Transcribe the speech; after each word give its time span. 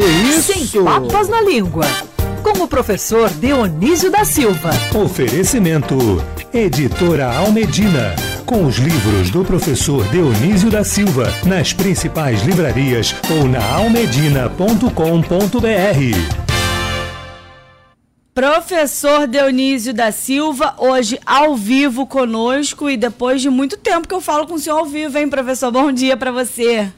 Que 0.00 0.06
isso? 0.06 0.54
Sem 0.54 0.82
papas 0.82 1.28
na 1.28 1.42
língua. 1.42 1.84
Com 2.42 2.64
o 2.64 2.66
professor 2.66 3.28
Dionísio 3.28 4.10
da 4.10 4.24
Silva. 4.24 4.70
Oferecimento. 4.94 5.94
Editora 6.54 7.26
Almedina. 7.36 8.16
Com 8.46 8.64
os 8.64 8.76
livros 8.78 9.28
do 9.28 9.44
professor 9.44 10.02
Dionísio 10.08 10.70
da 10.70 10.82
Silva. 10.84 11.30
Nas 11.44 11.74
principais 11.74 12.40
livrarias 12.44 13.14
ou 13.30 13.46
na 13.46 13.62
almedina.com.br. 13.74 14.88
Professor 18.32 19.26
Dionísio 19.28 19.92
da 19.92 20.10
Silva, 20.10 20.76
hoje 20.78 21.20
ao 21.26 21.54
vivo 21.54 22.06
conosco 22.06 22.88
e 22.88 22.96
depois 22.96 23.42
de 23.42 23.50
muito 23.50 23.76
tempo 23.76 24.08
que 24.08 24.14
eu 24.14 24.20
falo 24.22 24.46
com 24.46 24.54
o 24.54 24.58
senhor 24.58 24.78
ao 24.78 24.86
vivo, 24.86 25.18
hein, 25.18 25.28
professor? 25.28 25.70
Bom 25.70 25.92
dia 25.92 26.16
para 26.16 26.32
você. 26.32 26.90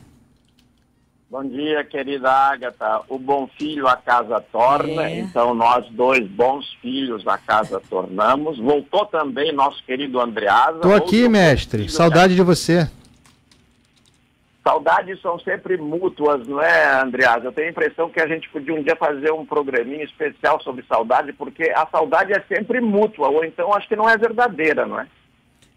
Bom 1.33 1.45
dia, 1.45 1.83
querida 1.83 2.31
Ágata. 2.31 3.01
O 3.09 3.19
bom 3.19 3.49
filho 3.59 3.89
a 3.89 3.97
casa 3.97 4.39
torna, 4.53 5.09
é. 5.09 5.21
então 5.21 5.55
nós 5.55 5.89
dois 5.89 6.29
bons 6.29 6.71
filhos 6.83 7.27
a 7.27 7.39
casa 7.39 7.81
tornamos. 7.89 8.59
Voltou 8.59 9.07
também 9.07 9.51
nosso 9.51 9.83
querido 9.87 10.21
Andreasa. 10.21 10.75
Estou 10.75 10.95
aqui, 10.95 11.27
mestre. 11.31 11.89
Saudade 11.89 12.35
de 12.35 12.43
você. 12.43 12.87
Saudades 14.63 15.23
são 15.23 15.39
sempre 15.39 15.79
mútuas, 15.79 16.47
não 16.47 16.61
é, 16.61 17.01
Andreasa? 17.01 17.47
Eu 17.47 17.53
tenho 17.53 17.69
a 17.69 17.71
impressão 17.71 18.11
que 18.11 18.21
a 18.21 18.27
gente 18.27 18.51
podia 18.51 18.75
um 18.75 18.83
dia 18.83 18.95
fazer 18.95 19.33
um 19.33 19.47
programinha 19.47 20.05
especial 20.05 20.61
sobre 20.61 20.85
saudade, 20.87 21.33
porque 21.33 21.73
a 21.75 21.87
saudade 21.87 22.35
é 22.35 22.43
sempre 22.43 22.79
mútua, 22.79 23.31
ou 23.31 23.43
então 23.43 23.73
acho 23.73 23.89
que 23.89 23.97
não 23.97 24.07
é 24.07 24.19
verdadeira, 24.19 24.85
não 24.85 25.01
é? 25.01 25.07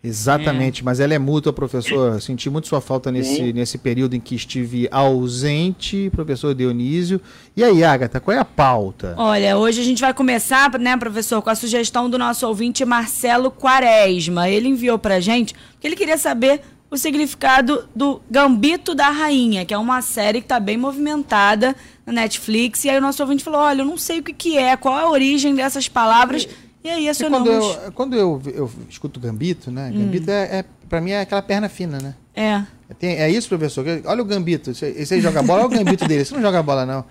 Exatamente, 0.05 0.81
é. 0.81 0.83
mas 0.83 0.99
ela 0.99 1.13
é 1.13 1.19
mútua, 1.19 1.51
professor. 1.51 2.21
Senti 2.21 2.49
muito 2.49 2.67
sua 2.67 2.79
falta 2.79 3.11
nesse, 3.11 3.51
nesse 3.51 3.77
período 3.77 4.15
em 4.15 4.19
que 4.19 4.35
estive 4.35 4.87
ausente, 4.91 6.09
professor 6.11 6.53
Dionísio. 6.53 7.19
E 7.57 7.63
aí, 7.63 7.83
Agatha, 7.83 8.19
qual 8.19 8.37
é 8.37 8.39
a 8.39 8.45
pauta? 8.45 9.15
Olha, 9.17 9.57
hoje 9.57 9.81
a 9.81 9.83
gente 9.83 10.01
vai 10.01 10.13
começar, 10.13 10.71
né, 10.77 10.95
professor, 10.95 11.41
com 11.41 11.49
a 11.49 11.55
sugestão 11.55 12.09
do 12.09 12.19
nosso 12.19 12.47
ouvinte 12.47 12.85
Marcelo 12.85 13.49
Quaresma. 13.49 14.47
Ele 14.47 14.67
enviou 14.67 14.99
pra 14.99 15.19
gente, 15.19 15.55
porque 15.73 15.87
ele 15.87 15.95
queria 15.95 16.17
saber 16.17 16.61
o 16.89 16.97
significado 16.97 17.89
do 17.95 18.21
Gambito 18.29 18.93
da 18.93 19.09
Rainha, 19.09 19.65
que 19.65 19.73
é 19.73 19.77
uma 19.77 20.01
série 20.01 20.39
que 20.39 20.45
está 20.45 20.59
bem 20.59 20.77
movimentada 20.77 21.75
na 22.05 22.13
Netflix. 22.13 22.85
E 22.85 22.89
aí 22.89 22.97
o 22.97 23.01
nosso 23.01 23.21
ouvinte 23.23 23.43
falou: 23.43 23.61
olha, 23.61 23.81
eu 23.81 23.85
não 23.85 23.97
sei 23.97 24.19
o 24.19 24.23
que, 24.23 24.33
que 24.33 24.57
é, 24.57 24.77
qual 24.77 24.97
é 24.97 25.01
a 25.01 25.09
origem 25.09 25.55
dessas 25.55 25.87
palavras. 25.87 26.43
E 26.43 26.64
aí 26.89 27.09
acionamos... 27.09 27.47
Quando, 27.47 27.83
eu, 27.83 27.91
quando 27.91 28.15
eu, 28.15 28.41
eu 28.53 28.71
escuto 28.89 29.19
gambito, 29.19 29.71
né? 29.71 29.91
Hum. 29.93 30.05
Gambito 30.05 30.31
é, 30.31 30.59
é 30.59 30.65
para 30.87 31.01
mim 31.01 31.11
é 31.11 31.21
aquela 31.21 31.41
perna 31.41 31.67
fina, 31.69 31.97
né? 31.99 32.15
É. 32.35 32.63
Tem, 32.99 33.17
é 33.17 33.29
isso, 33.29 33.49
professor? 33.49 33.85
Olha 34.05 34.21
o 34.21 34.25
gambito. 34.25 34.69
Esse 34.71 35.13
aí 35.13 35.21
joga 35.21 35.41
bola, 35.41 35.65
olha 35.65 35.67
o 35.67 35.77
gambito 35.77 36.07
dele. 36.07 36.23
Você 36.23 36.35
não 36.35 36.41
joga 36.41 36.61
bola, 36.61 36.85
não. 36.85 37.05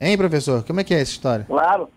Hein, 0.00 0.16
professor? 0.16 0.64
Como 0.64 0.80
é 0.80 0.84
que 0.84 0.94
é 0.94 1.00
essa 1.00 1.10
história? 1.10 1.44
Claro. 1.44 1.90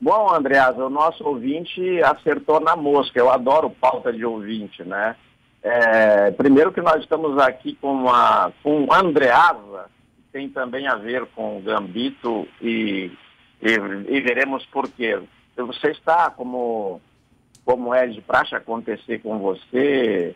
Bom, 0.00 0.34
Andreasa, 0.34 0.84
o 0.84 0.90
nosso 0.90 1.22
ouvinte 1.22 2.02
acertou 2.02 2.58
na 2.58 2.74
mosca. 2.74 3.18
Eu 3.18 3.30
adoro 3.30 3.70
pauta 3.70 4.12
de 4.12 4.24
ouvinte, 4.24 4.82
né? 4.82 5.14
É, 5.62 6.30
primeiro 6.30 6.72
que 6.72 6.80
nós 6.80 7.02
estamos 7.02 7.38
aqui 7.38 7.76
com, 7.80 7.92
uma, 7.92 8.50
com 8.62 8.88
Andreasa, 8.92 9.90
que 10.16 10.22
tem 10.32 10.48
também 10.48 10.88
a 10.88 10.96
ver 10.96 11.26
com 11.36 11.60
Gambito 11.60 12.48
e, 12.62 13.12
e, 13.60 13.70
e 14.08 14.20
veremos 14.22 14.64
por 14.66 14.88
quê. 14.88 15.20
Você 15.66 15.90
está, 15.90 16.30
como, 16.30 17.00
como 17.64 17.94
é 17.94 18.06
de 18.06 18.20
praxe 18.20 18.54
acontecer 18.54 19.20
com 19.20 19.38
você, 19.38 20.34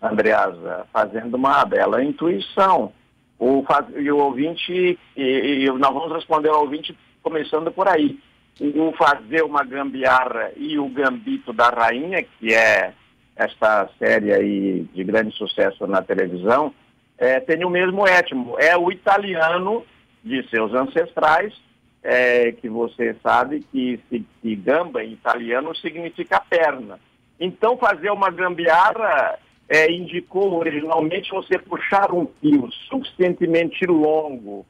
Andreasa, 0.00 0.86
fazendo 0.92 1.36
uma 1.36 1.64
bela 1.64 2.02
intuição. 2.02 2.92
O, 3.38 3.64
e 3.96 4.10
o 4.10 4.18
ouvinte, 4.18 4.98
e, 5.16 5.22
e 5.22 5.66
nós 5.66 5.92
vamos 5.92 6.12
responder 6.12 6.48
ao 6.48 6.60
ouvinte 6.60 6.96
começando 7.22 7.72
por 7.72 7.88
aí. 7.88 8.18
O 8.60 8.92
fazer 8.92 9.42
uma 9.42 9.64
gambiarra 9.64 10.52
e 10.56 10.78
o 10.78 10.88
gambito 10.88 11.52
da 11.52 11.68
rainha, 11.68 12.22
que 12.22 12.54
é 12.54 12.92
esta 13.34 13.88
série 13.98 14.32
aí 14.32 14.86
de 14.94 15.02
grande 15.02 15.34
sucesso 15.36 15.86
na 15.86 16.02
televisão, 16.02 16.72
é, 17.18 17.40
tem 17.40 17.64
o 17.64 17.70
mesmo 17.70 18.06
étimo. 18.06 18.56
É 18.58 18.76
o 18.76 18.90
italiano 18.92 19.84
de 20.22 20.48
seus 20.48 20.72
ancestrais, 20.74 21.54
é, 22.02 22.52
que 22.52 22.68
você 22.68 23.14
sabe 23.22 23.60
que, 23.70 24.00
que 24.40 24.56
gamba 24.56 25.04
em 25.04 25.12
italiano 25.12 25.74
significa 25.76 26.40
perna. 26.40 26.98
Então, 27.38 27.76
fazer 27.76 28.10
uma 28.10 28.30
gambiarra 28.30 29.38
é, 29.68 29.90
indicou 29.90 30.54
originalmente 30.54 31.30
você 31.30 31.58
puxar 31.58 32.12
um 32.12 32.26
fio 32.40 32.70
suficientemente 32.88 33.86
longo 33.86 34.66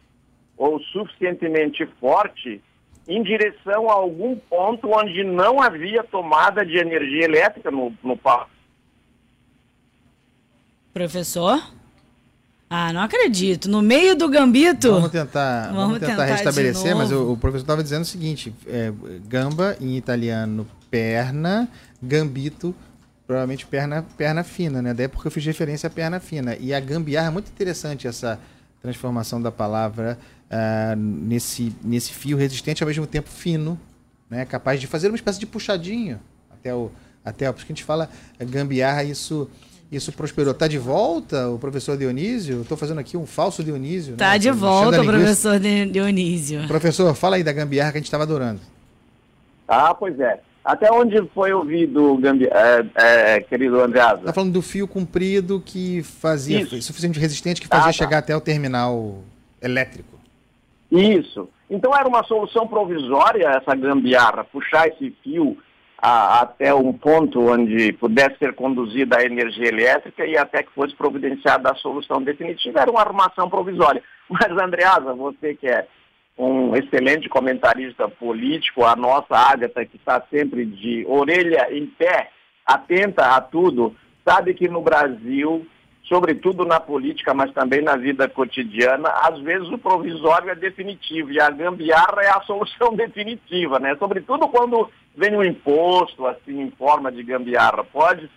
ou 0.56 0.80
suficientemente 0.80 1.84
forte 1.98 2.60
em 3.08 3.22
direção 3.22 3.90
a 3.90 3.94
algum 3.94 4.36
ponto 4.36 4.88
onde 4.90 5.24
não 5.24 5.60
havia 5.60 6.04
tomada 6.04 6.64
de 6.64 6.76
energia 6.76 7.24
elétrica 7.24 7.70
no, 7.70 7.92
no. 8.02 8.18
Professor? 10.92 11.58
Ah, 12.74 12.90
não 12.90 13.02
acredito. 13.02 13.68
No 13.68 13.82
meio 13.82 14.16
do 14.16 14.30
gambito. 14.30 14.92
Vamos 14.92 15.10
tentar, 15.10 15.64
vamos, 15.64 15.76
vamos 15.76 15.98
tentar, 15.98 16.12
tentar, 16.12 16.24
restabelecer, 16.24 16.96
mas 16.96 17.12
o, 17.12 17.32
o 17.32 17.36
professor 17.36 17.64
estava 17.64 17.82
dizendo 17.82 18.00
o 18.00 18.06
seguinte: 18.06 18.54
é, 18.66 18.90
gamba 19.28 19.76
em 19.78 19.94
italiano, 19.98 20.66
perna, 20.90 21.68
gambito, 22.02 22.74
provavelmente 23.26 23.66
perna, 23.66 24.06
perna 24.16 24.42
fina, 24.42 24.80
né? 24.80 24.94
Daí 24.94 25.04
é 25.04 25.08
porque 25.08 25.28
eu 25.28 25.30
fiz 25.30 25.44
referência 25.44 25.86
à 25.86 25.90
perna 25.90 26.18
fina. 26.18 26.56
E 26.58 26.72
a 26.72 26.80
gambiarra 26.80 27.28
é 27.28 27.30
muito 27.30 27.50
interessante 27.50 28.08
essa 28.08 28.40
transformação 28.80 29.40
da 29.42 29.52
palavra 29.52 30.18
uh, 30.50 30.96
nesse, 30.96 31.76
nesse 31.84 32.14
fio 32.14 32.38
resistente, 32.38 32.82
ao 32.82 32.88
mesmo 32.88 33.06
tempo 33.06 33.28
fino, 33.28 33.78
né? 34.30 34.46
capaz 34.46 34.80
de 34.80 34.86
fazer 34.86 35.08
uma 35.08 35.16
espécie 35.16 35.38
de 35.38 35.44
puxadinho 35.44 36.18
até 36.50 36.74
o. 36.74 36.90
Até, 37.22 37.52
porque 37.52 37.70
a 37.70 37.74
gente 37.74 37.84
fala 37.84 38.08
gambiarra, 38.40 39.04
isso 39.04 39.48
isso 39.92 40.10
prosperou. 40.12 40.52
Está 40.52 40.66
de 40.66 40.78
volta 40.78 41.50
o 41.50 41.58
professor 41.58 41.98
Dionísio? 41.98 42.62
Estou 42.62 42.78
fazendo 42.78 42.98
aqui 42.98 43.16
um 43.16 43.26
falso 43.26 43.62
Dionísio. 43.62 44.14
Está 44.14 44.30
né? 44.30 44.38
de 44.38 44.50
volta 44.50 45.02
o 45.02 45.04
professor 45.04 45.60
Dionísio. 45.60 46.66
Professor, 46.66 47.14
fala 47.14 47.36
aí 47.36 47.44
da 47.44 47.52
gambiarra 47.52 47.92
que 47.92 47.98
a 47.98 48.00
gente 48.00 48.06
estava 48.06 48.24
adorando. 48.24 48.60
Ah, 49.68 49.94
pois 49.94 50.18
é. 50.18 50.40
Até 50.64 50.90
onde 50.92 51.20
foi 51.34 51.52
ouvido, 51.52 52.16
Gambi... 52.18 52.46
é, 52.46 52.86
é, 52.94 53.40
querido 53.40 53.80
Andreasa? 53.80 54.20
Está 54.20 54.32
falando 54.32 54.52
do 54.52 54.62
fio 54.62 54.86
comprido 54.86 55.60
que 55.64 56.02
fazia, 56.02 56.60
Isso. 56.62 56.80
suficiente 56.82 57.18
resistente, 57.18 57.60
que 57.60 57.66
fazia 57.66 57.84
ah, 57.84 57.86
tá. 57.86 57.92
chegar 57.92 58.18
até 58.18 58.34
o 58.36 58.40
terminal 58.40 59.22
elétrico. 59.60 60.18
Isso. 60.90 61.48
Então 61.68 61.94
era 61.94 62.06
uma 62.08 62.22
solução 62.24 62.66
provisória 62.68 63.48
essa 63.48 63.74
gambiarra, 63.74 64.44
puxar 64.44 64.88
esse 64.88 65.10
fio 65.22 65.56
a, 66.02 66.40
até 66.40 66.74
um 66.74 66.92
ponto 66.92 67.40
onde 67.40 67.92
pudesse 67.92 68.36
ser 68.38 68.54
conduzida 68.54 69.18
a 69.18 69.24
energia 69.24 69.68
elétrica 69.68 70.26
e 70.26 70.36
até 70.36 70.64
que 70.64 70.72
fosse 70.72 70.96
providenciada 70.96 71.70
a 71.70 71.76
solução 71.76 72.20
definitiva, 72.20 72.80
era 72.80 72.90
uma 72.90 73.00
armação 73.00 73.48
provisória. 73.48 74.02
Mas, 74.28 74.50
Andreasa, 74.50 75.14
você 75.14 75.54
que 75.54 75.68
é 75.68 75.86
um 76.36 76.74
excelente 76.74 77.28
comentarista 77.28 78.08
político, 78.08 78.84
a 78.84 78.96
nossa 78.96 79.36
Ágata, 79.36 79.84
que 79.84 79.96
está 79.96 80.20
sempre 80.28 80.66
de 80.66 81.04
orelha 81.06 81.68
em 81.70 81.86
pé, 81.86 82.30
atenta 82.66 83.36
a 83.36 83.40
tudo, 83.40 83.94
sabe 84.26 84.54
que 84.54 84.66
no 84.66 84.82
Brasil 84.82 85.64
sobretudo 86.12 86.66
na 86.66 86.78
política, 86.78 87.32
mas 87.32 87.50
também 87.54 87.80
na 87.80 87.96
vida 87.96 88.28
cotidiana, 88.28 89.08
às 89.08 89.40
vezes 89.40 89.66
o 89.70 89.78
provisório 89.78 90.50
é 90.50 90.54
definitivo 90.54 91.32
e 91.32 91.40
a 91.40 91.48
gambiarra 91.48 92.22
é 92.22 92.28
a 92.28 92.42
solução 92.44 92.94
definitiva, 92.94 93.78
né? 93.78 93.96
Sobretudo 93.98 94.46
quando 94.48 94.90
vem 95.16 95.34
um 95.34 95.42
imposto, 95.42 96.26
assim, 96.26 96.60
em 96.60 96.70
forma 96.72 97.10
de 97.10 97.22
gambiarra. 97.22 97.82
Pode, 97.84 98.30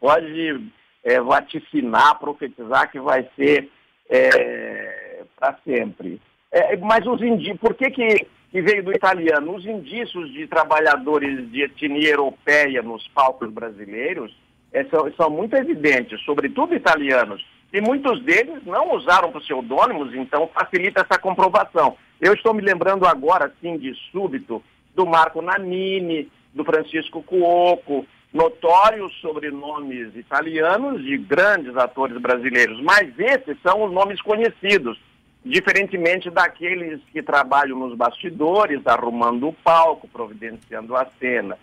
pode 0.00 0.72
é, 1.04 1.20
vaticinar, 1.20 2.18
profetizar 2.18 2.90
que 2.90 2.98
vai 2.98 3.28
ser 3.36 3.68
é, 4.08 5.22
para 5.38 5.58
sempre. 5.62 6.18
É, 6.50 6.74
mas 6.78 7.06
os 7.06 7.20
indícios, 7.20 7.60
por 7.60 7.74
que, 7.74 7.90
que, 7.90 8.26
que 8.50 8.62
veio 8.62 8.82
do 8.82 8.92
italiano? 8.92 9.54
Os 9.54 9.66
indícios 9.66 10.32
de 10.32 10.46
trabalhadores 10.46 11.50
de 11.50 11.64
etnia 11.64 12.12
europeia 12.12 12.80
nos 12.80 13.06
palcos 13.08 13.50
brasileiros 13.52 14.34
é, 14.72 14.84
são, 14.84 15.12
são 15.14 15.30
muito 15.30 15.54
evidentes, 15.56 16.20
sobretudo 16.22 16.74
italianos. 16.74 17.44
E 17.72 17.80
muitos 17.80 18.22
deles 18.22 18.64
não 18.66 18.94
usaram 18.94 19.30
pseudônimos, 19.32 20.14
então 20.14 20.50
facilita 20.52 21.02
essa 21.02 21.18
comprovação. 21.20 21.96
Eu 22.20 22.34
estou 22.34 22.52
me 22.52 22.62
lembrando 22.62 23.06
agora, 23.06 23.46
assim, 23.46 23.78
de 23.78 23.94
súbito, 24.10 24.62
do 24.94 25.06
Marco 25.06 25.40
Nanini, 25.40 26.30
do 26.52 26.64
Francisco 26.64 27.22
Cuoco, 27.22 28.04
notórios 28.32 29.12
sobrenomes 29.20 30.14
italianos 30.16 31.02
de 31.02 31.16
grandes 31.16 31.76
atores 31.76 32.20
brasileiros, 32.20 32.80
mas 32.82 33.12
esses 33.18 33.56
são 33.62 33.84
os 33.84 33.92
nomes 33.92 34.20
conhecidos, 34.20 34.98
diferentemente 35.44 36.30
daqueles 36.30 37.00
que 37.12 37.22
trabalham 37.22 37.78
nos 37.78 37.96
bastidores, 37.96 38.86
arrumando 38.86 39.48
o 39.48 39.52
palco, 39.52 40.08
providenciando 40.08 40.96
a 40.96 41.06
cena. 41.18 41.56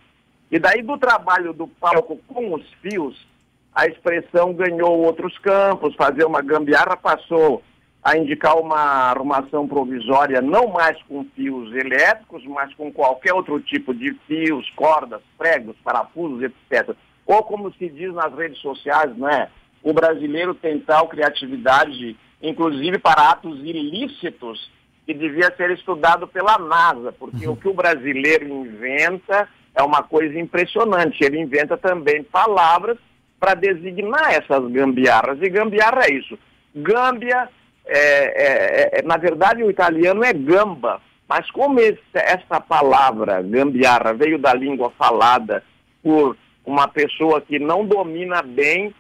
E 0.52 0.60
daí 0.60 0.82
do 0.82 0.98
trabalho 0.98 1.54
do 1.54 1.68
palco 1.68 2.18
com 2.28 2.54
os 2.54 2.66
fios, 2.82 3.28
a 3.74 3.86
expressão 3.86 4.54
ganhou 4.54 5.04
outros 5.04 5.38
campos, 5.40 5.96
fazer 5.96 6.26
uma 6.26 6.42
gambiarra 6.42 6.98
passou 6.98 7.62
a 8.04 8.18
indicar 8.18 8.58
uma 8.58 9.10
arrumação 9.10 9.68
provisória 9.68 10.42
não 10.42 10.68
mais 10.68 10.98
com 11.04 11.26
fios 11.36 11.76
elétricos, 11.76 12.44
mas 12.46 12.74
com 12.76 12.92
qualquer 12.92 13.34
outro 13.34 13.60
tipo 13.60 13.94
de 13.94 14.14
fios, 14.26 14.70
cordas, 14.72 15.22
pregos, 15.38 15.76
parafusos, 15.84 16.42
etc. 16.42 16.96
Ou 17.26 17.44
como 17.44 17.74
se 17.74 17.90
diz 17.90 18.14
nas 18.14 18.34
redes 18.34 18.60
sociais, 18.60 19.16
né? 19.18 19.50
O 19.84 19.92
brasileiro 19.92 20.56
tem 20.56 20.80
tal 20.80 21.10
criatividade, 21.10 22.18
inclusive 22.42 22.98
para 22.98 23.30
atos 23.30 23.60
ilícitos, 23.60 24.72
que 25.06 25.14
devia 25.14 25.54
ser 25.56 25.72
estudado 25.72 26.28
pela 26.28 26.58
NASA, 26.58 27.12
porque 27.12 27.46
uhum. 27.46 27.54
o 27.54 27.58
que 27.58 27.68
o 27.68 27.74
brasileiro 27.74 28.48
inventa 28.48 29.48
é 29.78 29.84
uma 29.84 30.02
coisa 30.02 30.38
impressionante. 30.40 31.24
Ele 31.24 31.40
inventa 31.40 31.78
também 31.78 32.24
palavras 32.24 32.98
para 33.40 33.54
designar 33.54 34.34
essas 34.34 34.70
gambiarras. 34.72 35.38
E 35.42 35.50
gambiarra 35.50 36.06
é 36.06 36.14
isso. 36.14 36.38
Gâmbia, 36.76 37.48
é, 37.86 38.00
é, 38.00 39.00
é, 39.00 39.02
na 39.04 39.18
verdade, 39.18 39.64
o 39.64 39.70
italiano 39.70 40.24
é 40.24 40.34
gamba, 40.34 41.00
mas 41.30 41.50
como 41.52 41.80
esse, 41.80 42.02
essa 42.14 42.60
palavra, 42.60 43.42
gambiarra, 43.44 44.14
veio 44.14 44.40
da 44.40 44.54
língua 44.54 44.92
falada 44.98 45.64
por 46.02 46.36
uma 46.66 46.88
pessoa 46.88 47.40
que 47.40 47.60
não 47.60 47.86
domina 47.86 48.42
bem 48.42 48.94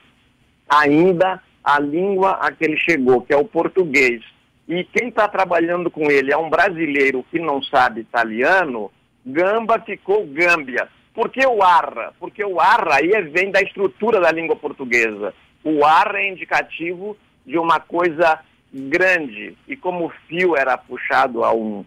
ainda 0.69 1.41
a 1.63 1.79
língua 1.79 2.37
a 2.39 2.51
que 2.51 2.63
ele 2.63 2.77
chegou, 2.77 3.21
que 3.21 3.33
é 3.33 3.37
o 3.37 3.43
português, 3.43 4.23
e 4.67 4.83
quem 4.83 5.09
está 5.09 5.27
trabalhando 5.27 5.89
com 5.89 6.11
ele 6.11 6.31
é 6.31 6.37
um 6.37 6.49
brasileiro 6.49 7.25
que 7.31 7.39
não 7.39 7.61
sabe 7.63 8.01
italiano, 8.01 8.91
gamba 9.27 9.79
ficou 9.79 10.25
gâmbia. 10.25 10.87
Por 11.13 11.29
que 11.29 11.45
o 11.45 11.61
arra? 11.63 12.13
Porque 12.19 12.43
o 12.43 12.59
arra 12.59 12.95
aí 12.95 13.09
vem 13.29 13.51
da 13.51 13.61
estrutura 13.61 14.19
da 14.19 14.31
língua 14.31 14.55
portuguesa. 14.55 15.33
O 15.63 15.83
arra 15.83 16.19
é 16.19 16.29
indicativo 16.29 17.17
de 17.45 17.57
uma 17.57 17.79
coisa 17.79 18.39
grande. 18.71 19.57
E 19.67 19.75
como 19.75 20.05
o 20.05 20.13
fio 20.27 20.55
era 20.55 20.77
puxado 20.77 21.43
a 21.43 21.53
um, 21.53 21.83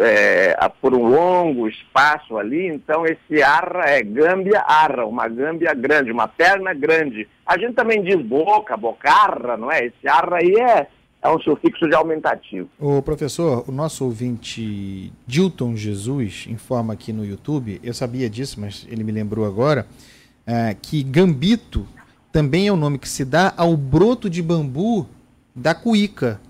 é, 0.00 0.56
a, 0.58 0.68
por 0.68 0.94
um 0.94 1.08
longo 1.08 1.68
espaço 1.68 2.36
ali, 2.36 2.66
então 2.66 3.04
esse 3.06 3.42
arra 3.42 3.84
é 3.86 4.02
gâmbia 4.02 4.60
arra, 4.60 5.06
uma 5.06 5.28
gâmbia 5.28 5.72
grande, 5.74 6.10
uma 6.10 6.26
perna 6.26 6.74
grande. 6.74 7.28
A 7.46 7.58
gente 7.58 7.74
também 7.74 8.02
diz 8.02 8.16
boca, 8.16 8.76
bocarra, 8.76 9.56
não 9.56 9.70
é? 9.70 9.86
Esse 9.86 10.08
arra 10.08 10.38
aí 10.38 10.54
é 10.56 10.86
é 11.22 11.28
um 11.28 11.38
sufixo 11.40 11.88
de 11.88 11.94
aumentativo. 11.94 12.68
O 12.78 13.00
professor, 13.00 13.64
o 13.68 13.72
nosso 13.72 14.04
ouvinte 14.04 15.12
Dilton 15.26 15.76
Jesus 15.76 16.46
informa 16.48 16.94
aqui 16.94 17.12
no 17.12 17.24
YouTube, 17.24 17.80
eu 17.82 17.94
sabia 17.94 18.28
disso, 18.28 18.60
mas 18.60 18.86
ele 18.90 19.04
me 19.04 19.12
lembrou 19.12 19.46
agora, 19.46 19.86
é, 20.44 20.74
que 20.74 21.02
gambito 21.02 21.86
também 22.32 22.66
é 22.66 22.72
o 22.72 22.76
nome 22.76 22.98
que 22.98 23.08
se 23.08 23.24
dá 23.24 23.54
ao 23.56 23.76
broto 23.76 24.28
de 24.28 24.42
bambu 24.42 25.06
da 25.54 25.74
cuíca, 25.74 26.40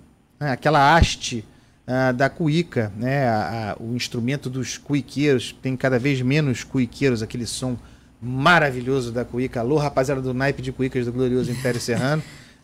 né, 0.40 0.52
aquela 0.52 0.96
haste 0.96 1.44
uh, 1.86 2.12
da 2.14 2.30
cuíca, 2.30 2.92
né, 2.96 3.28
a, 3.28 3.72
a, 3.72 3.82
o 3.82 3.94
instrumento 3.94 4.48
dos 4.48 4.78
cuiqueiros, 4.78 5.54
tem 5.60 5.76
cada 5.76 5.98
vez 5.98 6.22
menos 6.22 6.64
cuiqueiros, 6.64 7.20
aquele 7.20 7.46
som 7.46 7.76
maravilhoso 8.20 9.10
da 9.10 9.24
cuíca. 9.24 9.58
Alô, 9.58 9.76
rapaziada 9.76 10.22
do 10.22 10.32
naipe 10.32 10.62
de 10.62 10.70
cuícas 10.70 11.04
do 11.04 11.12
glorioso 11.12 11.50
Império 11.50 11.80
Serrano. 11.80 12.22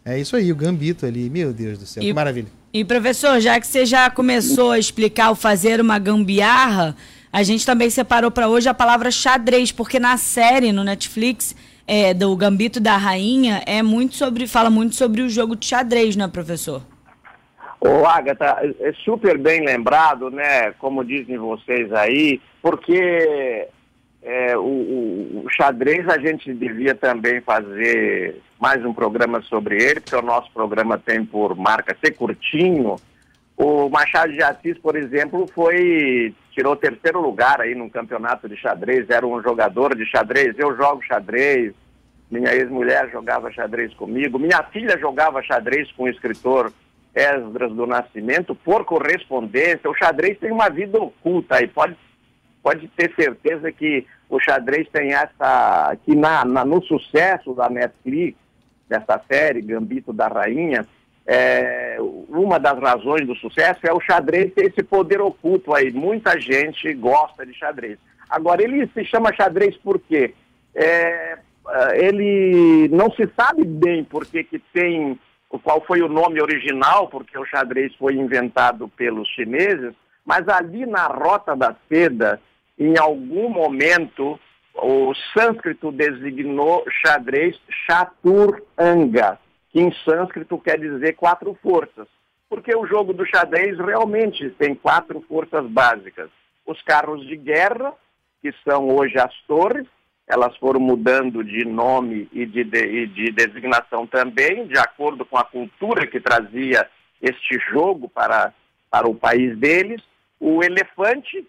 É 0.08 0.18
isso 0.18 0.34
aí, 0.36 0.50
o 0.50 0.56
gambito 0.56 1.04
ali. 1.04 1.28
Meu 1.28 1.52
Deus 1.52 1.78
do 1.78 1.84
céu, 1.84 2.02
e, 2.02 2.06
que 2.06 2.12
maravilha. 2.14 2.48
E 2.72 2.82
professor, 2.82 3.38
já 3.40 3.60
que 3.60 3.66
você 3.66 3.84
já 3.84 4.08
começou 4.08 4.70
a 4.70 4.78
explicar 4.78 5.30
o 5.30 5.34
fazer 5.34 5.82
uma 5.82 5.98
gambiarra, 5.98 6.96
a 7.30 7.42
gente 7.42 7.66
também 7.66 7.90
separou 7.90 8.30
para 8.30 8.48
hoje 8.48 8.70
a 8.70 8.74
palavra 8.74 9.10
xadrez, 9.10 9.70
porque 9.70 10.00
na 10.00 10.16
série 10.16 10.72
no 10.72 10.82
Netflix 10.82 11.54
é, 11.86 12.14
do 12.14 12.34
Gambito 12.34 12.80
da 12.80 12.96
Rainha 12.96 13.62
é 13.66 13.82
muito 13.82 14.14
sobre, 14.14 14.46
fala 14.46 14.70
muito 14.70 14.94
sobre 14.94 15.20
o 15.20 15.28
jogo 15.28 15.54
de 15.54 15.66
xadrez, 15.66 16.16
né, 16.16 16.26
professor? 16.26 16.80
Ô, 17.78 18.06
Agatha, 18.06 18.56
é 18.80 18.92
super 19.04 19.36
bem 19.36 19.62
lembrado, 19.64 20.30
né? 20.30 20.72
Como 20.78 21.04
dizem 21.04 21.36
vocês 21.36 21.92
aí, 21.92 22.40
porque 22.62 23.68
é, 24.22 24.56
o, 24.56 24.60
o, 24.60 25.42
o, 25.44 25.50
xadrez 25.50 26.08
a 26.08 26.18
gente 26.18 26.52
devia 26.52 26.94
também 26.94 27.40
fazer 27.40 28.40
mais 28.60 28.84
um 28.84 28.92
programa 28.92 29.40
sobre 29.42 29.82
ele, 29.82 30.00
porque 30.00 30.16
o 30.16 30.22
nosso 30.22 30.50
programa 30.52 30.98
tem 30.98 31.24
por 31.24 31.56
marca 31.56 31.96
ser 32.02 32.12
curtinho. 32.12 32.96
O 33.56 33.88
Machado 33.88 34.32
de 34.32 34.42
Assis, 34.42 34.76
por 34.78 34.96
exemplo, 34.96 35.46
foi 35.54 36.34
tirou 36.52 36.74
terceiro 36.74 37.20
lugar 37.20 37.60
aí 37.60 37.74
no 37.74 37.88
campeonato 37.88 38.48
de 38.48 38.56
xadrez, 38.56 39.08
era 39.08 39.24
um 39.24 39.40
jogador 39.40 39.96
de 39.96 40.04
xadrez. 40.04 40.58
Eu 40.58 40.76
jogo 40.76 41.02
xadrez, 41.04 41.72
minha 42.28 42.52
ex-mulher 42.52 43.08
jogava 43.10 43.52
xadrez 43.52 43.94
comigo, 43.94 44.38
minha 44.38 44.62
filha 44.64 44.98
jogava 44.98 45.42
xadrez 45.42 45.90
com 45.92 46.04
o 46.04 46.08
escritor 46.08 46.72
Esdras 47.14 47.72
do 47.72 47.86
Nascimento 47.86 48.54
por 48.56 48.84
correspondência. 48.84 49.88
O 49.88 49.94
xadrez 49.94 50.38
tem 50.38 50.50
uma 50.50 50.68
vida 50.68 50.98
oculta 50.98 51.56
aí, 51.56 51.68
pode 51.68 51.96
pode 52.62 52.88
ter 52.88 53.14
certeza 53.14 53.70
que 53.72 54.06
o 54.28 54.38
xadrez 54.38 54.88
tem 54.90 55.12
essa, 55.12 55.96
que 56.04 56.14
na, 56.14 56.44
na 56.44 56.64
no 56.64 56.82
sucesso 56.82 57.54
da 57.54 57.68
Netflix, 57.68 58.38
dessa 58.88 59.20
série, 59.30 59.62
Gambito 59.62 60.12
da 60.12 60.28
Rainha, 60.28 60.86
é, 61.26 61.98
uma 62.00 62.58
das 62.58 62.78
razões 62.80 63.26
do 63.26 63.34
sucesso 63.36 63.80
é 63.86 63.92
o 63.92 64.00
xadrez 64.00 64.52
ter 64.54 64.66
esse 64.66 64.82
poder 64.82 65.20
oculto 65.20 65.74
aí. 65.74 65.92
Muita 65.92 66.40
gente 66.40 66.92
gosta 66.94 67.44
de 67.44 67.52
xadrez. 67.52 67.98
Agora, 68.30 68.62
ele 68.62 68.86
se 68.88 69.04
chama 69.04 69.34
xadrez 69.34 69.76
por 69.76 69.98
quê? 69.98 70.34
É, 70.74 71.38
é 71.68 72.06
ele 72.06 72.88
não 72.88 73.10
se 73.10 73.28
sabe 73.36 73.64
bem 73.64 74.04
por 74.04 74.24
que 74.24 74.58
tem, 74.72 75.18
qual 75.62 75.84
foi 75.86 76.00
o 76.00 76.08
nome 76.08 76.40
original, 76.40 77.08
porque 77.08 77.38
o 77.38 77.44
xadrez 77.44 77.94
foi 77.96 78.14
inventado 78.14 78.88
pelos 78.88 79.28
chineses, 79.28 79.92
mas 80.28 80.46
ali 80.46 80.84
na 80.84 81.06
Rota 81.06 81.56
da 81.56 81.74
Seda, 81.88 82.38
em 82.78 82.98
algum 82.98 83.48
momento, 83.48 84.38
o 84.74 85.14
sânscrito 85.32 85.90
designou 85.90 86.84
xadrez 87.02 87.58
Chaturanga, 87.86 89.38
que 89.70 89.80
em 89.80 89.90
sânscrito 90.04 90.58
quer 90.58 90.78
dizer 90.78 91.14
quatro 91.14 91.56
forças. 91.62 92.06
Porque 92.46 92.76
o 92.76 92.86
jogo 92.86 93.14
do 93.14 93.24
xadrez 93.24 93.78
realmente 93.78 94.50
tem 94.50 94.74
quatro 94.74 95.22
forças 95.22 95.64
básicas. 95.66 96.28
Os 96.66 96.80
carros 96.82 97.26
de 97.26 97.34
guerra, 97.34 97.94
que 98.42 98.52
são 98.68 98.94
hoje 98.94 99.18
as 99.18 99.34
torres, 99.46 99.86
elas 100.26 100.54
foram 100.58 100.78
mudando 100.78 101.42
de 101.42 101.64
nome 101.64 102.28
e 102.32 102.44
de, 102.44 102.64
de, 102.64 102.84
e 102.84 103.06
de 103.06 103.32
designação 103.32 104.06
também, 104.06 104.66
de 104.66 104.78
acordo 104.78 105.24
com 105.24 105.38
a 105.38 105.44
cultura 105.44 106.06
que 106.06 106.20
trazia 106.20 106.86
este 107.22 107.58
jogo 107.72 108.10
para, 108.10 108.52
para 108.90 109.08
o 109.08 109.14
país 109.14 109.56
deles. 109.56 110.02
O 110.40 110.62
elefante, 110.62 111.46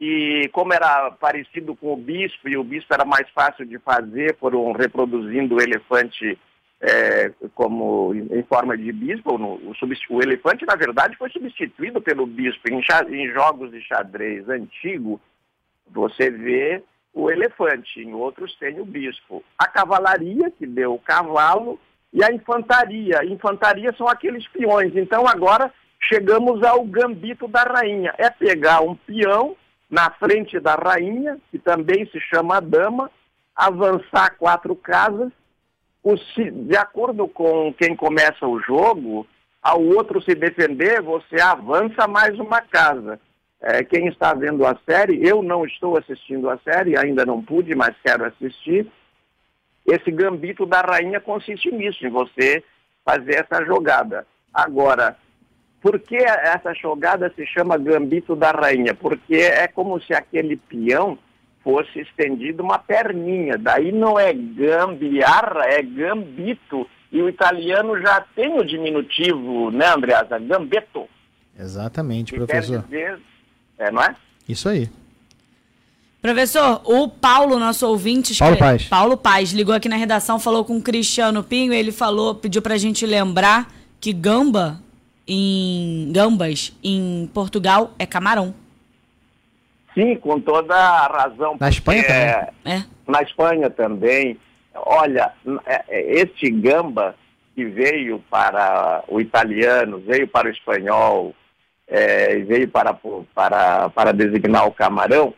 e 0.00 0.48
como 0.52 0.72
era 0.72 1.10
parecido 1.12 1.74
com 1.76 1.92
o 1.92 1.96
bispo, 1.96 2.48
e 2.48 2.56
o 2.56 2.64
bispo 2.64 2.92
era 2.92 3.04
mais 3.04 3.28
fácil 3.30 3.64
de 3.64 3.78
fazer, 3.78 4.36
foram 4.38 4.72
reproduzindo 4.72 5.56
o 5.56 5.62
elefante 5.62 6.38
é, 6.80 7.32
como 7.54 8.14
em 8.14 8.42
forma 8.42 8.76
de 8.76 8.92
bispo. 8.92 9.38
No, 9.38 9.54
o, 9.54 9.72
o, 10.10 10.22
elefante, 10.22 10.66
na 10.66 10.74
verdade, 10.74 11.16
foi 11.16 11.30
substituído 11.30 12.00
pelo 12.00 12.26
bispo. 12.26 12.68
Em, 12.70 12.80
em 13.10 13.32
jogos 13.32 13.70
de 13.70 13.80
xadrez 13.82 14.48
antigo, 14.48 15.20
você 15.90 16.30
vê 16.30 16.82
o 17.12 17.30
elefante, 17.30 18.00
em 18.00 18.12
outros 18.12 18.56
tem 18.56 18.80
o 18.80 18.84
bispo. 18.84 19.42
A 19.56 19.68
cavalaria, 19.68 20.50
que 20.50 20.66
deu 20.66 20.94
o 20.94 20.98
cavalo, 20.98 21.78
e 22.12 22.22
a 22.22 22.32
infantaria. 22.32 23.24
Infantaria 23.24 23.92
são 23.96 24.08
aqueles 24.08 24.46
peões. 24.48 24.94
Então 24.94 25.26
agora 25.26 25.72
chegamos 26.08 26.62
ao 26.62 26.84
gambito 26.84 27.48
da 27.48 27.62
rainha. 27.62 28.14
É 28.18 28.30
pegar 28.30 28.80
um 28.80 28.94
peão 28.94 29.56
na 29.90 30.10
frente 30.10 30.58
da 30.58 30.74
rainha, 30.74 31.38
que 31.50 31.58
também 31.58 32.06
se 32.06 32.20
chama 32.20 32.60
dama, 32.60 33.10
avançar 33.54 34.36
quatro 34.36 34.74
casas, 34.74 35.30
de 36.36 36.76
acordo 36.76 37.26
com 37.28 37.72
quem 37.74 37.96
começa 37.96 38.46
o 38.46 38.60
jogo, 38.60 39.26
ao 39.62 39.82
outro 39.82 40.20
se 40.20 40.34
defender, 40.34 41.00
você 41.00 41.40
avança 41.40 42.06
mais 42.06 42.38
uma 42.38 42.60
casa. 42.60 43.18
É, 43.62 43.82
quem 43.82 44.08
está 44.08 44.34
vendo 44.34 44.66
a 44.66 44.76
série, 44.84 45.26
eu 45.26 45.42
não 45.42 45.64
estou 45.64 45.96
assistindo 45.96 46.50
a 46.50 46.58
série, 46.58 46.98
ainda 46.98 47.24
não 47.24 47.42
pude, 47.42 47.74
mas 47.74 47.96
quero 48.04 48.26
assistir. 48.26 48.86
Esse 49.86 50.10
gambito 50.10 50.66
da 50.66 50.82
rainha 50.82 51.18
consiste 51.18 51.70
nisso, 51.70 52.06
em 52.06 52.10
você 52.10 52.62
fazer 53.02 53.36
essa 53.36 53.64
jogada. 53.64 54.26
Agora, 54.52 55.16
por 55.84 56.00
que 56.00 56.16
essa 56.16 56.72
jogada 56.72 57.30
se 57.36 57.44
chama 57.44 57.76
gambito 57.76 58.34
da 58.34 58.50
rainha? 58.50 58.94
Porque 58.94 59.34
é 59.34 59.68
como 59.68 60.00
se 60.00 60.14
aquele 60.14 60.56
peão 60.56 61.18
fosse 61.62 62.00
estendido 62.00 62.62
uma 62.62 62.78
perninha. 62.78 63.58
Daí 63.58 63.92
não 63.92 64.18
é 64.18 64.32
gambiarra, 64.32 65.66
é 65.66 65.82
gambito. 65.82 66.88
E 67.12 67.20
o 67.20 67.28
italiano 67.28 68.00
já 68.00 68.22
tem 68.34 68.58
o 68.58 68.64
diminutivo, 68.64 69.70
né, 69.70 69.92
Andreasa? 69.94 70.38
Gambetto. 70.38 71.06
Exatamente, 71.54 72.32
que 72.32 72.38
professor. 72.38 72.82
Quer 72.84 72.88
dizer, 72.88 73.20
é, 73.78 73.90
não 73.90 74.02
é? 74.02 74.16
Isso 74.48 74.70
aí. 74.70 74.88
Professor, 76.22 76.80
o 76.86 77.08
Paulo, 77.08 77.58
nosso 77.58 77.86
ouvinte, 77.86 78.34
Paulo 78.38 78.56
Paz. 78.56 78.84
Paulo 78.84 79.16
Paz, 79.18 79.52
ligou 79.52 79.74
aqui 79.74 79.90
na 79.90 79.96
redação, 79.96 80.40
falou 80.40 80.64
com 80.64 80.78
o 80.78 80.82
Cristiano 80.82 81.44
Pinho, 81.44 81.74
ele 81.74 81.92
falou, 81.92 82.34
pediu 82.34 82.62
pra 82.62 82.78
gente 82.78 83.04
lembrar 83.04 83.70
que 84.00 84.14
gamba 84.14 84.82
em 85.26 86.12
gambas 86.12 86.76
em 86.82 87.30
Portugal 87.32 87.92
é 87.98 88.06
camarão. 88.06 88.54
Sim, 89.94 90.16
com 90.16 90.40
toda 90.40 90.74
a 90.74 91.06
razão. 91.06 91.56
Na 91.58 91.68
Espanha 91.68 92.02
é, 92.02 92.06
também? 92.06 92.74
É. 92.74 92.84
Na 93.06 93.22
Espanha 93.22 93.70
também. 93.70 94.38
Olha, 94.74 95.32
é, 95.66 95.84
é, 95.88 96.20
este 96.20 96.50
gamba 96.50 97.14
que 97.54 97.64
veio 97.64 98.18
para 98.28 99.04
o 99.06 99.20
italiano, 99.20 100.02
veio 100.04 100.26
para 100.26 100.48
o 100.48 100.50
espanhol, 100.50 101.32
é, 101.86 102.38
veio 102.40 102.68
para, 102.68 102.98
para, 103.32 103.88
para 103.90 104.12
designar 104.12 104.66
o 104.66 104.72
camarão, 104.72 105.32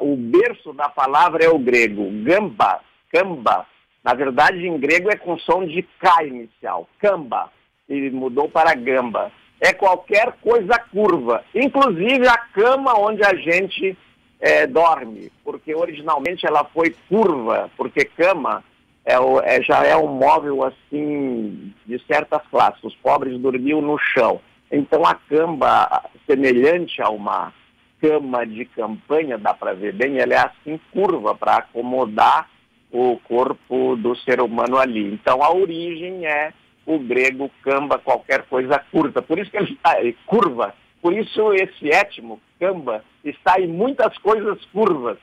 o 0.00 0.16
berço 0.16 0.72
da 0.72 0.88
palavra 0.88 1.44
é 1.44 1.48
o 1.48 1.58
grego, 1.58 2.10
gamba, 2.24 2.80
camba. 3.12 3.66
Na 4.02 4.14
verdade, 4.14 4.66
em 4.66 4.78
grego 4.78 5.10
é 5.10 5.16
com 5.16 5.38
som 5.38 5.66
de 5.66 5.82
K 5.82 6.24
inicial, 6.24 6.88
camba, 6.98 7.50
e 7.88 8.10
mudou 8.10 8.48
para 8.48 8.74
gamba 8.74 9.32
é 9.60 9.72
qualquer 9.72 10.32
coisa 10.40 10.78
curva, 10.78 11.44
inclusive 11.54 12.28
a 12.28 12.36
cama 12.36 12.98
onde 12.98 13.24
a 13.24 13.34
gente 13.34 13.96
é, 14.40 14.66
dorme, 14.66 15.32
porque 15.44 15.74
originalmente 15.74 16.46
ela 16.46 16.64
foi 16.64 16.94
curva, 17.08 17.68
porque 17.76 18.04
cama 18.04 18.62
é, 19.04 19.14
é, 19.16 19.62
já 19.62 19.84
é 19.84 19.96
um 19.96 20.06
móvel 20.06 20.62
assim 20.64 21.72
de 21.86 21.98
certas 22.06 22.42
classes. 22.50 22.82
Os 22.84 22.94
pobres 22.96 23.38
dormiam 23.40 23.80
no 23.80 23.98
chão. 23.98 24.40
Então 24.70 25.04
a 25.04 25.14
cama, 25.14 26.02
semelhante 26.26 27.02
a 27.02 27.08
uma 27.08 27.52
cama 28.00 28.46
de 28.46 28.64
campanha, 28.66 29.38
dá 29.38 29.52
para 29.52 29.72
ver 29.72 29.92
bem, 29.92 30.18
ela 30.18 30.34
é 30.34 30.38
assim 30.38 30.78
curva 30.92 31.34
para 31.34 31.56
acomodar 31.56 32.48
o 32.92 33.18
corpo 33.26 33.96
do 33.96 34.14
ser 34.18 34.40
humano 34.40 34.78
ali. 34.78 35.12
Então 35.14 35.42
a 35.42 35.52
origem 35.52 36.26
é 36.26 36.52
o 36.88 36.98
grego 36.98 37.50
camba 37.62 37.98
qualquer 37.98 38.44
coisa 38.44 38.78
curta. 38.90 39.20
Por 39.20 39.38
isso 39.38 39.50
que 39.50 39.58
ele 39.58 39.72
está 39.72 39.96
curva. 40.24 40.74
Por 41.02 41.12
isso 41.12 41.52
esse 41.52 41.90
étimo, 41.90 42.40
camba, 42.58 43.04
está 43.22 43.60
em 43.60 43.68
muitas 43.68 44.16
coisas 44.18 44.64
curvas. 44.72 45.18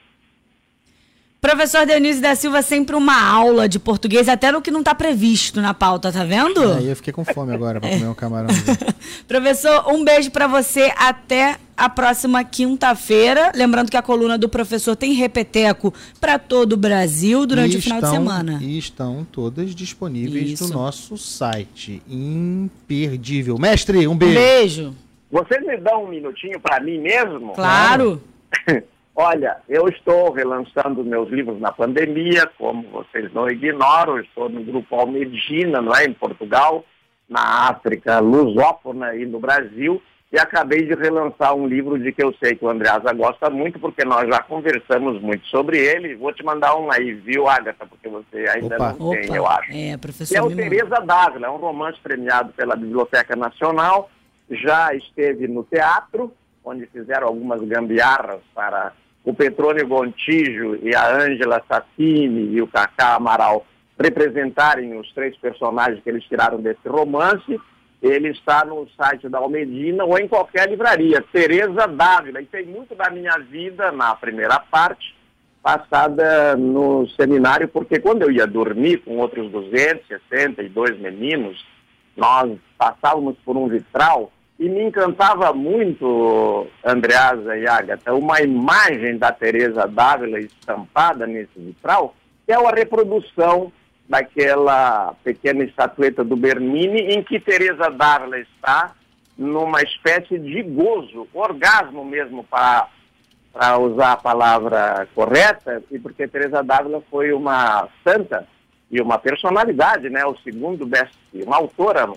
Professor 1.46 1.86
Dionísio 1.86 2.24
da 2.24 2.34
Silva, 2.34 2.64
sempre 2.64 2.96
uma 2.96 3.22
aula 3.24 3.70
de 3.70 3.78
português, 3.78 4.28
até 4.28 4.52
no 4.52 4.64
que 4.64 4.72
não 4.72 4.80
está 4.80 4.96
previsto 4.96 5.62
na 5.62 5.76
pauta, 5.76 6.12
tá 6.12 6.24
vendo? 6.24 6.60
É, 6.74 6.90
eu 6.90 6.96
fiquei 6.96 7.14
com 7.14 7.24
fome 7.24 7.54
agora 7.54 7.80
para 7.80 7.88
comer 7.88 8.08
um 8.08 8.16
camarão. 8.16 8.50
professor, 9.28 9.88
um 9.94 10.04
beijo 10.04 10.32
para 10.32 10.48
você 10.48 10.92
até 10.98 11.58
a 11.78 11.88
próxima 11.88 12.44
quinta-feira. 12.44 13.52
Lembrando 13.54 13.92
que 13.92 13.98
a 13.98 14.02
coluna 14.02 14.40
do 14.40 14.50
professor 14.50 14.96
tem 14.96 15.14
repeteco 15.14 15.94
para 16.20 16.40
todo 16.40 16.74
o 16.74 16.78
Brasil 16.78 17.46
durante 17.46 17.78
o 17.78 17.82
final 17.82 18.02
de 18.02 18.10
semana. 18.10 18.60
E 18.60 18.80
estão 18.80 19.24
todas 19.32 19.76
disponíveis 19.76 20.54
Isso. 20.54 20.68
no 20.70 20.74
nosso 20.74 21.16
site. 21.16 22.02
Imperdível. 22.10 23.60
Mestre, 23.60 24.08
um 24.08 24.18
beijo. 24.18 24.32
Um 24.32 24.42
beijo. 24.42 24.96
Vocês 25.30 25.64
me 25.64 25.78
dão 25.78 26.06
um 26.06 26.08
minutinho 26.08 26.60
para 26.60 26.80
mim 26.80 26.98
mesmo? 26.98 27.54
Claro. 27.54 28.20
Olha, 29.16 29.58
eu 29.70 29.88
estou 29.88 30.34
relançando 30.34 31.02
meus 31.02 31.30
livros 31.30 31.58
na 31.62 31.72
pandemia, 31.72 32.52
como 32.58 32.84
vocês 32.90 33.32
não 33.34 33.50
ignoram, 33.50 34.20
estou 34.20 34.50
no 34.50 34.62
grupo 34.62 34.94
Almedina, 34.94 35.82
não 35.82 35.96
é, 35.96 36.04
em 36.04 36.14
Portugal, 36.14 36.84
na 37.30 37.70
África 37.70 38.20
lusófona 38.20 39.16
e 39.16 39.26
no 39.26 39.40
Brasil, 39.40 40.02
e 40.34 40.38
acabei 40.38 40.86
de 40.86 40.94
relançar 40.96 41.56
um 41.56 41.66
livro 41.66 41.98
de 41.98 42.12
que 42.12 42.22
eu 42.22 42.36
sei 42.44 42.56
que 42.56 42.66
o 42.66 42.68
Andreasa 42.68 43.14
gosta 43.14 43.50
muito, 43.50 43.80
porque 43.80 44.04
nós 44.04 44.28
já 44.28 44.44
conversamos 44.44 45.22
muito 45.22 45.48
sobre 45.48 45.80
ele. 45.80 46.16
Vou 46.16 46.34
te 46.34 46.44
mandar 46.44 46.76
um 46.76 46.92
aí, 46.92 47.14
viu, 47.14 47.48
Agatha, 47.48 47.86
porque 47.86 48.10
você 48.10 48.46
ainda 48.50 48.76
opa, 48.76 48.96
não 49.00 49.12
tem, 49.12 49.34
eu 49.34 49.48
acho. 49.48 49.72
É, 49.72 49.96
professor. 49.96 50.38
é 50.38 50.42
o 50.42 50.54
Tereza 50.54 51.00
Dávila, 51.00 51.48
é 51.48 51.50
um 51.50 51.56
romance 51.56 51.98
premiado 52.04 52.52
pela 52.52 52.76
Biblioteca 52.76 53.34
Nacional, 53.34 54.10
já 54.52 54.94
esteve 54.94 55.48
no 55.48 55.64
teatro, 55.64 56.34
onde 56.66 56.86
fizeram 56.88 57.28
algumas 57.28 57.62
gambiarras 57.62 58.42
para 58.54 58.92
o 59.26 59.34
Petrônio 59.34 59.88
Gontijo 59.88 60.78
e 60.84 60.96
a 60.96 61.18
Ângela 61.18 61.62
Sassini 61.68 62.54
e 62.54 62.62
o 62.62 62.68
Cacá 62.68 63.16
Amaral 63.16 63.66
representarem 64.00 64.98
os 64.98 65.12
três 65.14 65.36
personagens 65.38 66.02
que 66.04 66.10
eles 66.10 66.24
tiraram 66.26 66.62
desse 66.62 66.88
romance, 66.88 67.60
ele 68.02 68.30
está 68.30 68.64
no 68.64 68.88
site 68.96 69.28
da 69.28 69.40
Almedina 69.40 70.04
ou 70.04 70.18
em 70.20 70.28
qualquer 70.28 70.70
livraria. 70.70 71.24
Tereza 71.32 71.88
Dávila. 71.88 72.42
E 72.42 72.46
tem 72.46 72.66
muito 72.66 72.94
da 72.94 73.10
minha 73.10 73.38
vida 73.40 73.92
na 73.92 74.14
primeira 74.16 74.60
parte, 74.60 75.16
passada 75.64 76.56
no 76.56 77.08
seminário, 77.10 77.68
porque 77.68 78.00
quando 78.00 78.22
eu 78.22 78.32
ia 78.32 78.46
dormir 78.46 78.98
com 78.98 79.18
outros 79.18 79.50
262 79.50 81.00
meninos, 81.00 81.66
nós 82.16 82.56
passávamos 82.78 83.36
por 83.44 83.58
um 83.58 83.68
vitral 83.68 84.32
e 84.58 84.70
me 84.70 84.84
encantava 84.84 85.54
muito, 85.54 86.68
Andreasa 86.84 87.58
e 87.58 87.68
Agatha, 87.68 88.14
uma 88.14 88.42
imagem 88.42 89.18
da 89.18 89.32
Teresa 89.32 89.86
Dávila 89.86 90.40
estampada 90.40 91.28
nesse 91.28 91.60
vitral, 91.60 92.16
que 92.46 92.54
é 92.54 92.58
uma 92.58 92.72
reprodução 92.72 93.72
daquela 94.08 95.14
pequena 95.24 95.64
estatueta 95.64 96.24
do 96.24 96.38
Bernini, 96.38 97.16
em 97.16 97.24
que 97.24 97.40
Teresa 97.40 97.90
Dávila 97.90 98.40
está 98.40 98.94
numa 99.38 99.82
espécie 99.82 100.40
de 100.40 100.62
gozo, 100.62 101.28
orgasmo 101.34 102.06
mesmo, 102.06 102.44
para 102.46 102.88
usar 103.80 104.14
a 104.14 104.18
palavra 104.18 105.08
correta, 105.14 105.84
e 105.92 106.00
porque 106.00 106.28
Teresa 106.28 106.64
Dávila 106.64 107.04
foi 107.12 107.34
uma 107.34 107.90
santa 108.08 108.48
e 108.90 109.02
uma 109.02 109.18
personalidade, 109.18 110.10
né, 110.10 110.26
o 110.26 110.38
segundo 110.38 110.86
best, 110.86 111.18
uma 111.34 111.58
autora 111.58 112.08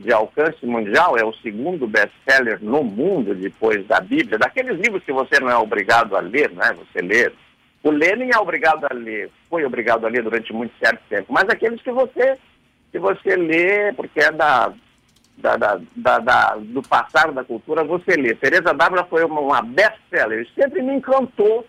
de 0.00 0.10
alcance 0.14 0.64
mundial, 0.64 1.14
é 1.18 1.24
o 1.24 1.34
segundo 1.34 1.86
best-seller 1.86 2.58
no 2.62 2.82
mundo 2.82 3.34
depois 3.34 3.86
da 3.86 4.00
Bíblia, 4.00 4.38
daqueles 4.38 4.80
livros 4.80 5.04
que 5.04 5.12
você 5.12 5.38
não 5.38 5.50
é 5.50 5.56
obrigado 5.56 6.16
a 6.16 6.20
ler, 6.20 6.50
né? 6.52 6.72
Você 6.72 7.04
lê. 7.04 7.30
O 7.82 7.90
Lenin 7.90 8.30
é 8.34 8.38
obrigado 8.38 8.86
a 8.90 8.94
ler, 8.94 9.30
foi 9.50 9.62
obrigado 9.62 10.06
a 10.06 10.08
ler 10.08 10.22
durante 10.22 10.54
muito 10.54 10.72
certo 10.82 11.02
tempo, 11.10 11.30
mas 11.30 11.44
aqueles 11.50 11.82
que 11.82 11.92
você, 11.92 12.38
que 12.90 12.98
você 12.98 13.36
lê, 13.36 13.92
porque 13.92 14.20
é 14.20 14.32
da, 14.32 14.72
da, 15.36 15.56
da, 15.94 16.18
da, 16.18 16.56
do 16.56 16.80
passado 16.80 17.34
da 17.34 17.44
cultura, 17.44 17.84
você 17.84 18.16
lê. 18.16 18.34
Teresa 18.34 18.72
Dávila 18.72 19.04
foi 19.04 19.22
uma, 19.24 19.40
uma 19.40 19.60
best-seller, 19.60 20.48
sempre 20.54 20.80
me 20.80 20.94
encantou 20.94 21.66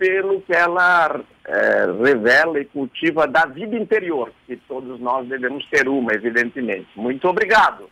pelo 0.00 0.40
que 0.40 0.52
ela 0.54 1.20
é, 1.46 1.84
revela 2.02 2.58
e 2.58 2.64
cultiva 2.64 3.26
da 3.26 3.44
vida 3.44 3.76
interior, 3.76 4.32
que 4.46 4.56
todos 4.56 4.98
nós 4.98 5.28
devemos 5.28 5.62
ter 5.68 5.86
uma, 5.86 6.14
evidentemente. 6.14 6.88
Muito 6.96 7.28
obrigado. 7.28 7.84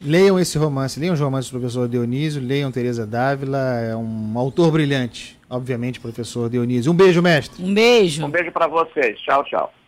Leiam 0.00 0.38
esse 0.38 0.56
romance, 0.56 1.00
leiam 1.00 1.14
os 1.14 1.20
romances 1.20 1.50
do 1.50 1.58
professor 1.58 1.88
Dionísio, 1.88 2.40
leiam 2.40 2.70
Teresa 2.70 3.04
Dávila, 3.04 3.58
é 3.80 3.96
um 3.96 4.38
autor 4.38 4.70
brilhante, 4.70 5.36
obviamente, 5.50 5.98
professor 5.98 6.48
Dionísio. 6.48 6.92
Um 6.92 6.94
beijo, 6.94 7.20
mestre. 7.20 7.60
Um 7.60 7.74
beijo. 7.74 8.24
Um 8.24 8.30
beijo 8.30 8.52
para 8.52 8.68
vocês. 8.68 9.18
Tchau, 9.18 9.42
tchau. 9.42 9.72